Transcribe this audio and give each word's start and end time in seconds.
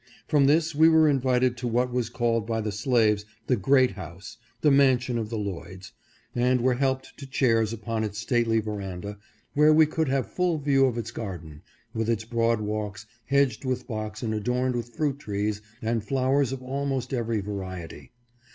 From 0.27 0.47
this 0.47 0.73
we 0.73 0.89
were 0.89 1.07
invited 1.07 1.55
to 1.57 1.67
what 1.67 1.93
was 1.93 2.09
called 2.09 2.47
by 2.47 2.59
the 2.59 2.71
slaves 2.71 3.23
the 3.45 3.55
Great 3.55 3.91
House— 3.91 4.37
the 4.61 4.71
mansion 4.71 5.19
of 5.19 5.29
the 5.29 5.37
Lloyds, 5.37 5.91
and 6.33 6.59
were 6.61 6.73
helped 6.73 7.15
to 7.17 7.27
chairs 7.27 7.71
upon 7.71 8.03
its 8.03 8.17
stately 8.17 8.59
veranda, 8.59 9.19
where 9.53 9.71
we 9.71 9.85
could 9.85 10.09
have 10.09 10.25
full 10.25 10.57
view 10.57 10.87
of 10.87 10.97
its 10.97 11.11
garden, 11.11 11.61
with 11.93 12.09
its 12.09 12.25
broad 12.25 12.61
walks, 12.61 13.05
hedged 13.27 13.63
with 13.63 13.85
box 13.85 14.23
and 14.23 14.33
adorned 14.33 14.75
with 14.75 14.89
fruit 14.95 15.19
trees 15.19 15.61
and 15.83 16.03
flowers 16.03 16.51
of 16.51 16.63
almost 16.63 17.13
every 17.13 17.39
variety. 17.39 18.11